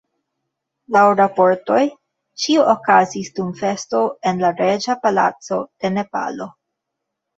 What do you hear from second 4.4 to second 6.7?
la reĝa palaco de Nepalo.